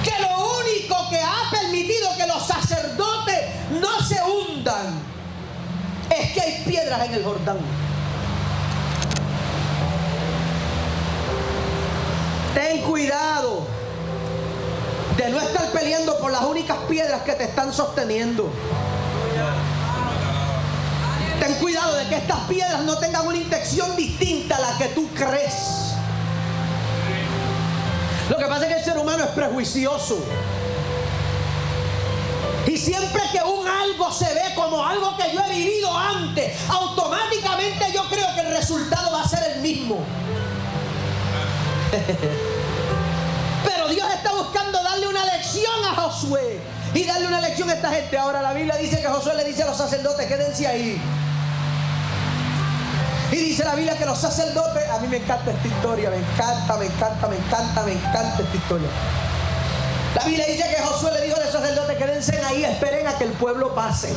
[0.03, 5.01] que lo único que ha permitido que los sacerdotes no se hundan
[6.09, 7.57] es que hay piedras en el Jordán.
[12.53, 13.68] Ten cuidado
[15.19, 18.49] de no estar peleando por las únicas piedras que te están sosteniendo.
[21.41, 25.09] Ten cuidado de que estas piedras no tengan una intención distinta a la que tú
[25.13, 25.93] crees.
[28.29, 30.23] Lo que pasa es que el ser humano es prejuicioso.
[32.65, 37.91] Y siempre que un algo se ve como algo que yo he vivido antes, automáticamente
[37.93, 39.97] yo creo que el resultado va a ser el mismo.
[45.57, 46.59] a Josué
[46.93, 48.17] y darle una lección a esta gente.
[48.17, 51.01] Ahora la Biblia dice que Josué le dice a los sacerdotes, quédense ahí.
[53.31, 56.77] Y dice la Biblia que los sacerdotes, a mí me encanta esta historia, me encanta,
[56.77, 58.87] me encanta, me encanta, me encanta esta historia.
[60.15, 63.25] La Biblia dice que Josué le dijo a los sacerdotes, quédense ahí, esperen a que
[63.25, 64.13] el pueblo pase.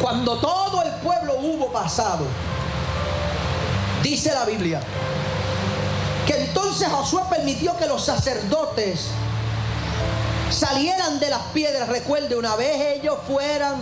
[0.00, 2.24] Cuando todo el pueblo hubo pasado,
[4.02, 4.80] dice la Biblia,
[6.26, 9.06] que entonces Josué permitió que los sacerdotes
[10.50, 11.88] salieran de las piedras.
[11.88, 13.76] Recuerde, una vez ellos fueran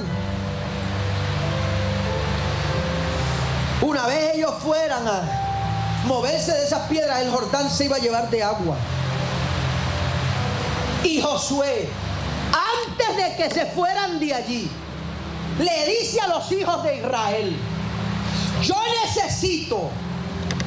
[3.80, 5.22] Una vez ellos fueran a
[6.04, 8.76] moverse de esas piedras, el Jordán se iba a llevar de agua.
[11.02, 11.88] Y Josué,
[12.52, 14.70] antes de que se fueran de allí,
[15.58, 17.56] le dice a los hijos de Israel,
[18.62, 19.90] yo necesito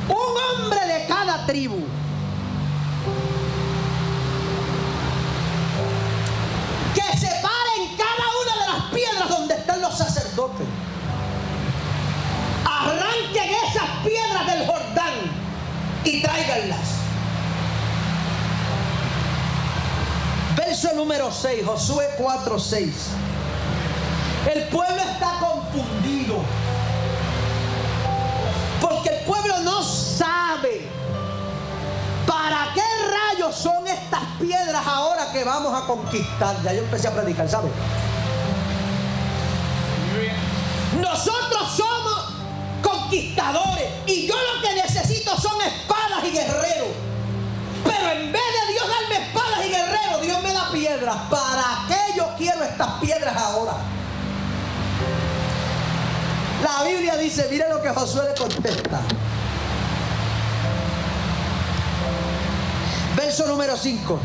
[0.10, 1.86] un hombre de cada tribu.
[6.98, 10.68] Que se pare en cada una de las piedras donde están los sacerdotes
[12.88, 15.14] arranquen esas piedras del Jordán
[16.04, 16.98] y tráiganlas.
[20.56, 23.10] Verso número 6, Josué 4, 6.
[24.54, 26.38] El pueblo está confundido.
[28.82, 30.88] Porque el pueblo no sabe
[32.26, 33.87] para qué rayos son
[35.32, 36.62] que vamos a conquistar.
[36.64, 37.70] Ya yo empecé a predicar, ¿sabe?
[41.00, 42.34] Nosotros somos
[42.82, 43.90] conquistadores.
[44.06, 46.90] Y yo lo que necesito son espadas y guerreros.
[47.84, 51.16] Pero en vez de Dios darme espadas y guerreros, Dios me da piedras.
[51.30, 53.74] ¿Para qué yo quiero estas piedras ahora?
[56.64, 59.02] La Biblia dice, mire lo que Josué le contesta.
[63.16, 64.20] Verso número 5.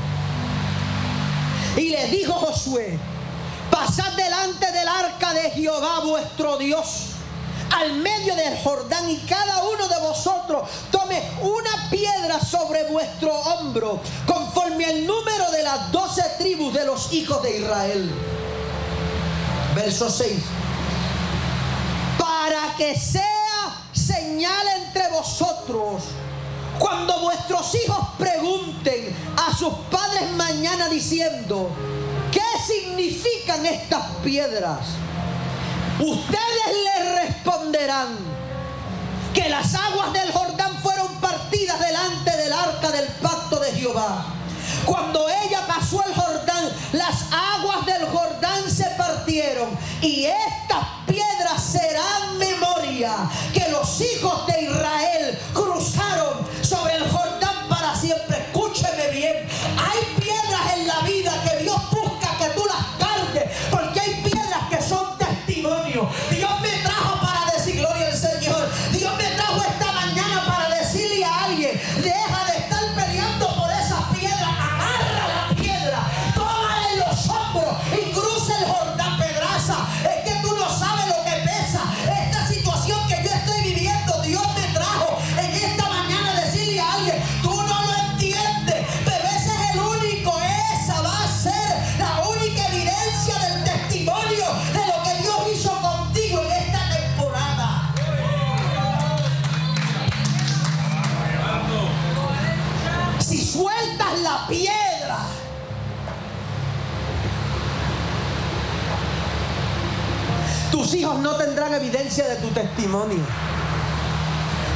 [1.76, 2.98] Y le dijo Josué,
[3.70, 7.12] pasad delante del arca de Jehová vuestro Dios
[7.74, 14.00] al medio del Jordán y cada uno de vosotros tome una piedra sobre vuestro hombro,
[14.26, 18.10] conforme al número de las doce tribus de los hijos de Israel.
[19.74, 20.42] Verso 6.
[22.18, 26.02] Para que sea señal entre vosotros
[26.82, 29.14] cuando vuestros hijos pregunten
[29.62, 31.70] sus padres mañana diciendo,
[32.32, 34.80] ¿qué significan estas piedras?
[36.00, 38.08] Ustedes le responderán
[39.32, 44.24] que las aguas del Jordán fueron partidas delante del arca del pacto de Jehová.
[44.84, 49.68] Cuando ella pasó el Jordán, las aguas del Jordán se partieron
[50.00, 53.14] y estas piedras serán memoria
[53.54, 56.11] que los hijos de Israel cruzaron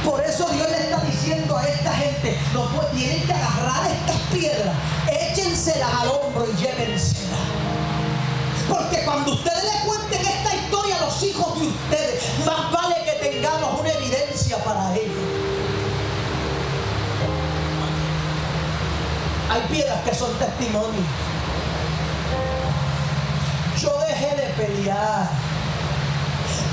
[0.03, 2.35] Por eso Dios le está diciendo a esta gente,
[2.95, 4.75] tienen que agarrar estas piedras,
[5.07, 7.39] échenselas al hombro y llévenselas.
[8.67, 13.29] Porque cuando ustedes le cuenten esta historia a los hijos de ustedes, más vale que
[13.29, 15.15] tengamos una evidencia para ellos.
[19.51, 21.05] Hay piedras que son testimonios.
[23.79, 25.46] Yo dejé de pelear.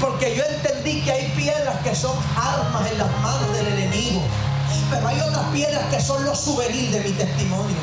[0.00, 4.22] Porque yo entendí que hay piedras que son armas en las manos del enemigo.
[4.90, 7.76] Pero hay otras piedras que son los souvenirs de mi testimonio.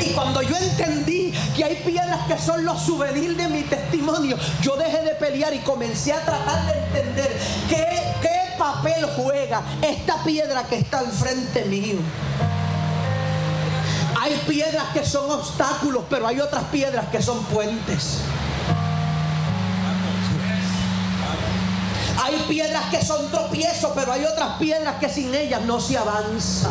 [0.00, 4.76] Y cuando yo entendí que hay piedras que son los souvenirs de mi testimonio, yo
[4.76, 7.36] dejé de pelear y comencé a tratar de entender
[7.68, 7.86] qué,
[8.58, 11.98] papel juega esta piedra que está al frente mío.
[14.18, 18.22] Hay piedras que son obstáculos, pero hay otras piedras que son puentes.
[22.26, 26.70] Hay piedras que son tropiezos, pero hay otras piedras que sin ellas no se avanza.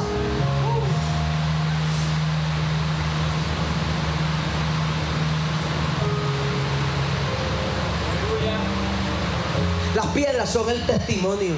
[9.96, 11.56] Las piedras son el testimonio.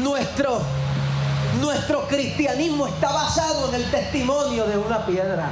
[0.00, 0.62] Nuestro,
[1.60, 5.50] nuestro cristianismo está basado en el testimonio de una piedra.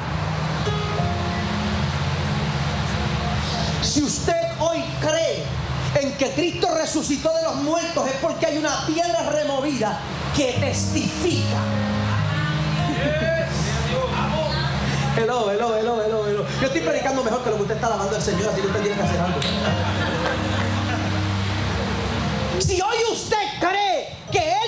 [3.83, 4.85] Si usted hoy
[5.95, 10.01] en que Cristo resucitó de los muertos es porque hay una piedra removida
[10.36, 11.59] que testifica.
[15.16, 16.45] Hello, hello, hello, hello, hello.
[16.61, 18.80] Yo estoy predicando mejor que lo que usted está alabando al Señor, así que usted
[18.80, 19.41] tiene que hacer algo.
[22.61, 24.59] Si hoy usted cree que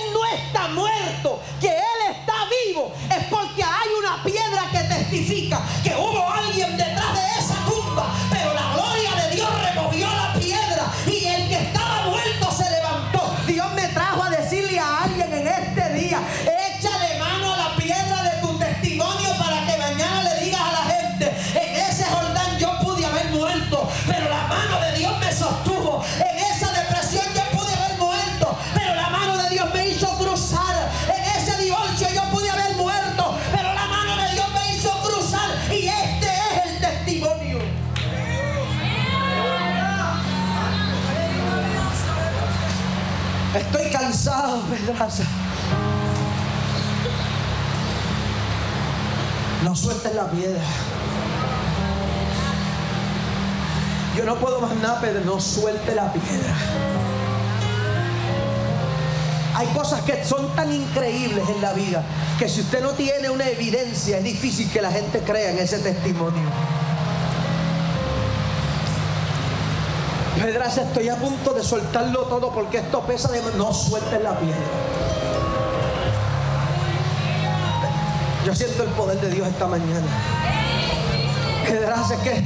[49.65, 50.63] No sueltes la piedra.
[54.15, 56.55] Yo no puedo más nada, pero no suelte la piedra.
[59.55, 62.03] Hay cosas que son tan increíbles en la vida
[62.39, 65.79] que si usted no tiene una evidencia es difícil que la gente crea en ese
[65.79, 66.49] testimonio.
[70.43, 73.41] Pedraza, estoy a punto de soltarlo todo porque esto pesa de...
[73.55, 74.59] No sueltes la piedra.
[78.45, 80.05] Yo siento el poder de Dios esta mañana.
[81.65, 82.43] Pedraza, es que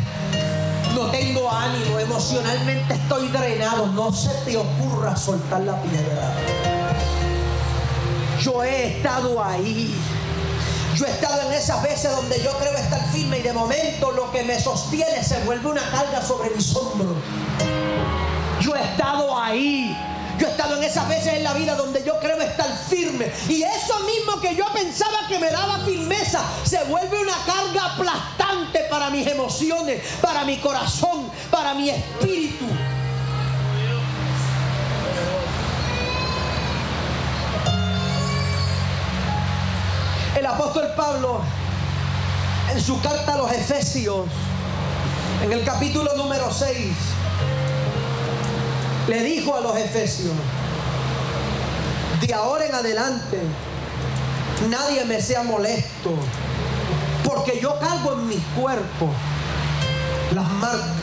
[0.93, 3.87] no tengo ánimo, emocionalmente estoy drenado.
[3.87, 6.35] No se te ocurra soltar la piedra.
[8.39, 9.99] Yo he estado ahí.
[10.93, 14.31] Yo he estado en esas veces donde yo creo estar firme y de momento lo
[14.31, 17.17] que me sostiene se vuelve una carga sobre mis hombros.
[18.67, 19.97] Yo he estado ahí.
[20.37, 23.31] Yo he estado en esas veces en la vida donde yo creo estar firme.
[23.47, 28.79] Y eso mismo que yo pensaba que me daba firmeza, se vuelve una carga aplastante
[28.89, 32.65] para mis emociones, para mi corazón, para mi espíritu.
[40.35, 41.39] El apóstol Pablo,
[42.73, 44.25] en su carta a los Efesios,
[45.41, 46.93] en el capítulo número 6,
[49.07, 50.33] le dijo a los Efesios,
[52.19, 53.39] de ahora en adelante,
[54.69, 56.13] nadie me sea molesto,
[57.23, 59.09] porque yo cargo en mi cuerpo
[60.33, 60.97] las marcas.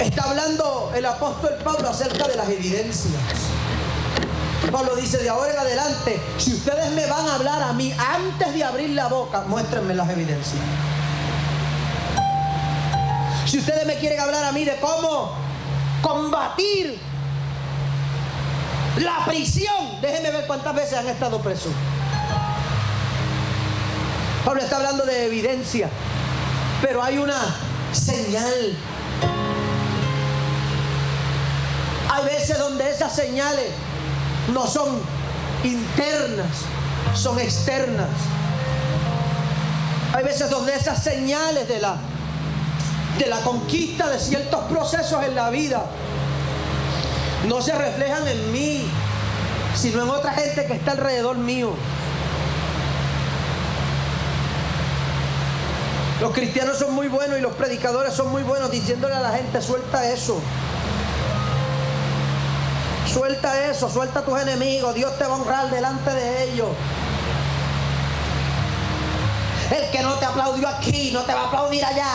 [0.00, 3.20] Está hablando el apóstol Pablo acerca de las evidencias.
[4.72, 8.54] Pablo dice, de ahora en adelante, si ustedes me van a hablar a mí antes
[8.54, 10.62] de abrir la boca, muéstrenme las evidencias.
[13.48, 15.32] Si ustedes me quieren hablar a mí de cómo
[16.02, 17.00] combatir
[18.98, 21.72] la prisión, déjenme ver cuántas veces han estado presos.
[24.44, 25.88] Pablo está hablando de evidencia,
[26.82, 27.40] pero hay una
[27.92, 28.76] señal.
[32.10, 33.70] Hay veces donde esas señales
[34.52, 35.00] no son
[35.64, 36.64] internas,
[37.14, 38.10] son externas.
[40.12, 41.96] Hay veces donde esas señales de la,
[43.18, 45.84] de la conquista de ciertos procesos en la vida
[47.48, 48.88] no se reflejan en mí,
[49.74, 51.72] sino en otra gente que está alrededor mío.
[56.20, 59.62] Los cristianos son muy buenos y los predicadores son muy buenos diciéndole a la gente,
[59.62, 60.40] suelta eso.
[63.06, 66.68] Suelta eso, suelta a tus enemigos, Dios te va a honrar delante de ellos.
[69.70, 72.10] El que no te aplaudió aquí, no te va a aplaudir allá.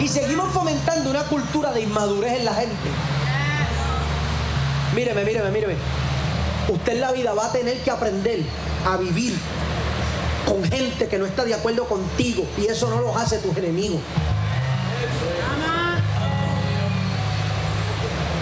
[0.00, 2.88] Y seguimos fomentando una cultura de inmadurez en la gente.
[4.94, 5.74] Míreme, míreme, míreme.
[6.68, 8.40] Usted en la vida va a tener que aprender
[8.84, 9.36] a vivir
[10.46, 14.00] con gente que no está de acuerdo contigo y eso no los hace tus enemigos.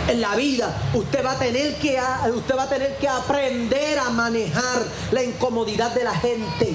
[0.08, 1.98] En la vida usted va a tener que
[2.34, 6.74] usted va a tener que aprender a manejar la incomodidad de la gente.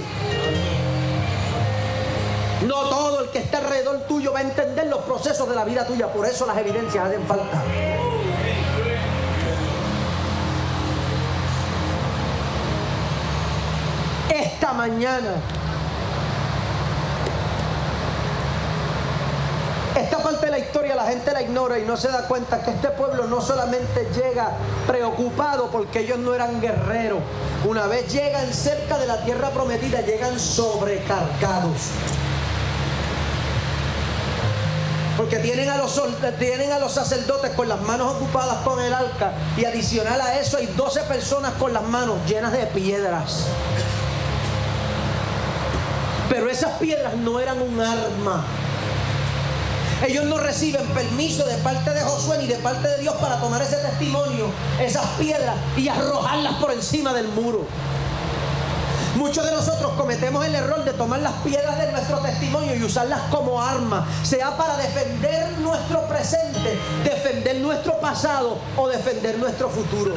[2.69, 5.87] No todo el que está alrededor tuyo va a entender los procesos de la vida
[5.87, 7.63] tuya, por eso las evidencias hacen falta.
[14.29, 15.33] Esta mañana
[19.95, 22.69] Esta parte de la historia la gente la ignora y no se da cuenta que
[22.69, 24.51] este pueblo no solamente llega
[24.85, 27.19] preocupado porque ellos no eran guerreros.
[27.67, 32.28] Una vez llegan cerca de la tierra prometida, llegan sobrecargados.
[35.29, 36.01] Porque tienen a, los,
[36.39, 40.57] tienen a los sacerdotes con las manos ocupadas con el arca y adicional a eso
[40.57, 43.43] hay 12 personas con las manos llenas de piedras.
[46.29, 48.43] Pero esas piedras no eran un arma.
[50.07, 53.61] Ellos no reciben permiso de parte de Josué ni de parte de Dios para tomar
[53.61, 54.47] ese testimonio,
[54.81, 57.67] esas piedras y arrojarlas por encima del muro.
[59.19, 63.19] Muchos de nosotros cometemos el error de tomar las piedras de nuestro testimonio y usarlas
[63.29, 70.13] como arma, sea para defender nuestro presente, defender nuestro pasado o defender nuestro futuro.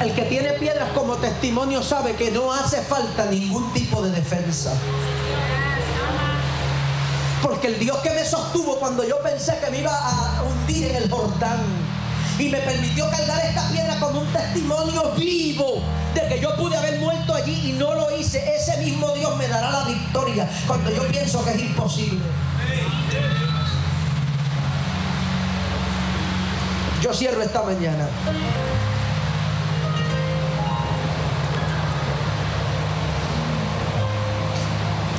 [0.00, 4.72] El que tiene piedras como testimonio sabe que no hace falta ningún tipo de defensa.
[7.42, 10.96] Porque el Dios que me sostuvo cuando yo pensé que me iba a hundir en
[10.96, 11.85] el Jordán
[12.38, 15.82] y me permitió cargar esta piedra como un testimonio vivo
[16.14, 19.48] de que yo pude haber muerto allí y no lo hice, ese mismo Dios me
[19.48, 22.24] dará la victoria cuando yo pienso que es imposible.
[27.00, 28.08] Yo cierro esta mañana.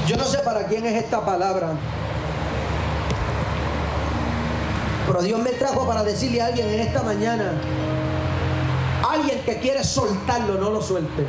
[0.08, 1.74] Yo no sé para quién es esta palabra.
[5.08, 7.54] Pero Dios me trajo para decirle a alguien en esta mañana,
[9.10, 11.26] alguien que quiere soltarlo, no lo suelte.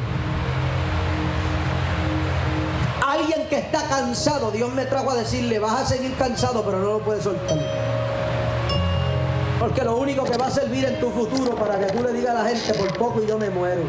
[3.07, 6.93] Alguien que está cansado, Dios me trajo a decirle, vas a seguir cansado, pero no
[6.95, 7.59] lo puedes soltar.
[9.61, 12.37] Porque lo único que va a servir en tu futuro para que tú le digas
[12.37, 13.83] a la gente, por poco y yo me muero.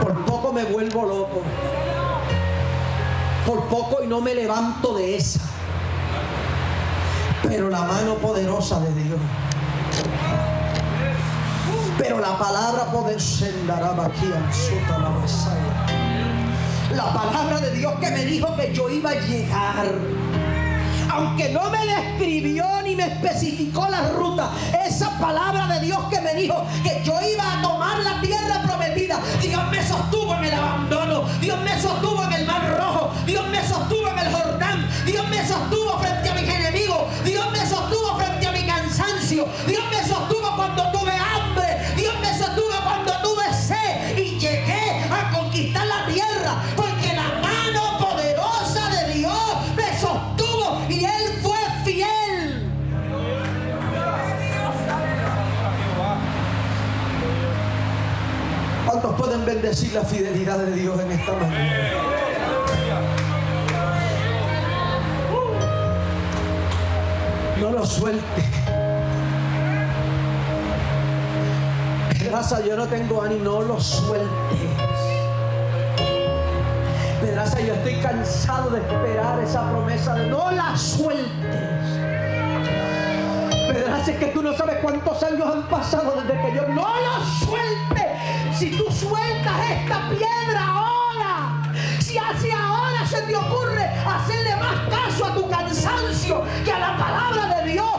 [0.00, 1.42] Por poco me vuelvo loco
[3.46, 5.40] por poco y no me levanto de esa.
[7.54, 9.20] Pero la mano poderosa de Dios.
[11.96, 13.94] Pero la palabra poder aquí la
[16.96, 19.86] La palabra de Dios que me dijo que yo iba a llegar.
[21.12, 24.50] aunque no me describió ni me especificó la ruta,
[24.84, 29.20] esa palabra de Dios que me dijo que yo iba a tomar la tierra prometida,
[29.40, 32.13] Dios me sostuvo en el abandono, Dios me sostuvo
[39.66, 45.30] Dios me sostuvo cuando tuve hambre, Dios me sostuvo cuando tuve sed y llegué a
[45.32, 52.70] conquistar la tierra, porque la mano poderosa de Dios me sostuvo y Él fue fiel.
[58.86, 61.90] ¿Cuántos pueden bendecir la fidelidad de Dios en esta mañana?
[67.60, 68.53] No lo suelte.
[72.34, 74.28] Pedraza, yo no tengo ánimo, no lo sueltes.
[77.20, 81.80] Pedraza, yo estoy cansado de esperar esa promesa de no la sueltes.
[83.68, 87.46] Pedraza, es que tú no sabes cuántos años han pasado desde que yo no lo
[87.46, 88.18] suelte.
[88.52, 95.26] Si tú sueltas esta piedra ahora, si hacia ahora se te ocurre hacerle más caso
[95.26, 97.94] a tu cansancio que a la palabra de Dios,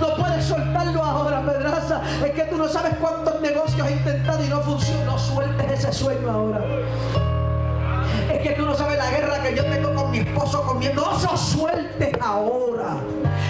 [0.00, 2.00] No puedes soltarlo ahora, Pedraza.
[2.24, 5.04] Es que tú no sabes cuántos negocios has intentado y no funciona.
[5.04, 6.60] No sueltes ese sueño ahora.
[8.32, 10.88] Es que tú no sabes la guerra que yo tengo con mi esposo, mi...
[10.88, 12.96] No se sueltes ahora.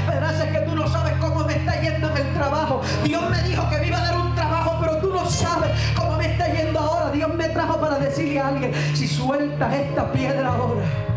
[0.07, 2.81] Pedraza, es que tú no sabes cómo me está yendo en el trabajo.
[3.05, 6.17] Dios me dijo que me iba a dar un trabajo, pero tú no sabes cómo
[6.17, 7.11] me está yendo ahora.
[7.11, 11.10] Dios me trajo para decirle a alguien, si sueltas esta piedra ahora.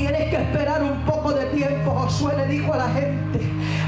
[0.00, 1.90] Tienes que esperar un poco de tiempo.
[1.90, 3.38] Josué le dijo a la gente,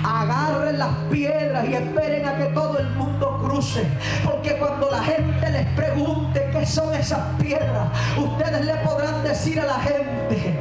[0.05, 3.87] agarren las piedras y esperen a que todo el mundo cruce.
[4.23, 7.89] Porque cuando la gente les pregunte qué son esas piedras,
[8.19, 10.55] ustedes le podrán decir a la gente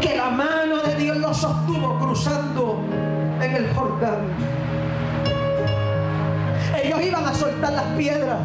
[0.00, 2.82] que la mano de Dios los sostuvo cruzando
[3.42, 4.20] en el Jordán.
[6.82, 8.38] Ellos iban a soltar las piedras.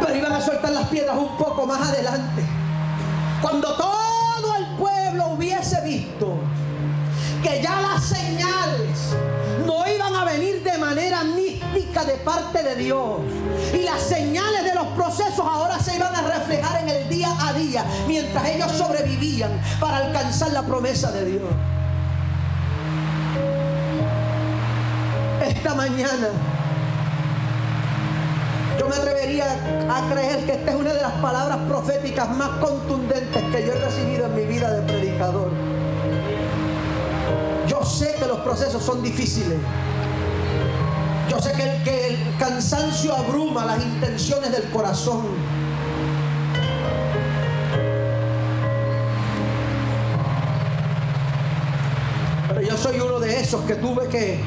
[0.00, 2.53] Pero iban a soltar las piedras un poco más adelante.
[3.44, 6.38] Cuando todo el pueblo hubiese visto
[7.42, 9.14] que ya las señales
[9.66, 13.20] no iban a venir de manera mística de parte de Dios
[13.74, 17.52] y las señales de los procesos ahora se iban a reflejar en el día a
[17.52, 21.50] día mientras ellos sobrevivían para alcanzar la promesa de Dios.
[25.42, 26.28] Esta mañana
[28.94, 29.46] me atrevería
[29.90, 33.76] a creer que esta es una de las palabras proféticas más contundentes que yo he
[33.76, 35.50] recibido en mi vida de predicador.
[37.66, 39.58] Yo sé que los procesos son difíciles.
[41.28, 45.22] Yo sé que el, que el cansancio abruma las intenciones del corazón.
[52.48, 54.40] Pero yo soy uno de esos que tuve que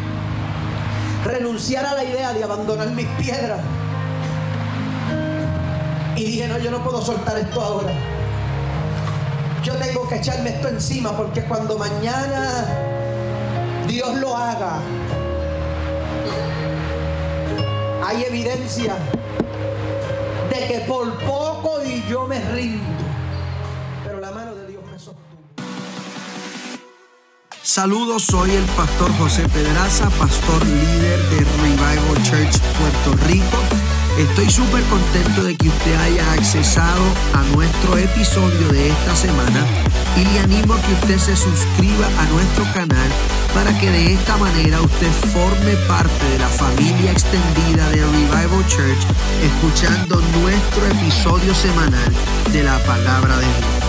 [1.26, 3.60] renunciar a la idea de abandonar mis piedras.
[6.18, 7.94] Y dije, no, yo no puedo soltar esto ahora.
[9.64, 12.66] Yo tengo que echarme esto encima porque cuando mañana
[13.88, 14.80] Dios lo haga,
[18.04, 18.96] hay evidencia
[20.50, 22.84] de que por poco y yo me rindo.
[24.04, 24.98] Pero la mano de Dios me.
[27.62, 33.97] Saludos, soy el pastor José Pedraza, pastor líder de Revival Church Puerto Rico.
[34.18, 37.04] Estoy súper contento de que usted haya accesado
[37.34, 39.64] a nuestro episodio de esta semana
[40.16, 43.10] y le animo a que usted se suscriba a nuestro canal
[43.54, 49.06] para que de esta manera usted forme parte de la familia extendida de Revival Church
[49.44, 52.12] escuchando nuestro episodio semanal
[52.52, 53.87] de la palabra de Dios.